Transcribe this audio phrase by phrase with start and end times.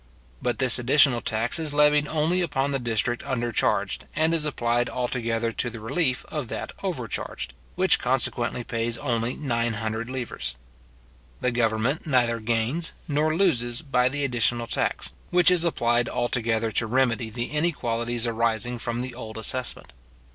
[0.41, 4.45] But this additional tax is levied only upon the district under charged, and it is
[4.45, 10.55] applied altogether to the relief of that overcharged, which consequently pays only nine hundred livres.
[11.41, 16.87] The government neither gains nor loses by the additional tax, which is applied altogether to
[16.87, 19.93] remedy the inequalities arising from the old assessment.